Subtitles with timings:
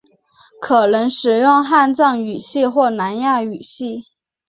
[0.59, 4.05] 可能使用汉藏语系或南亚语系。